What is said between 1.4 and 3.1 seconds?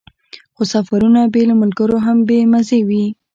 له ملګرو هم بې مزې وي.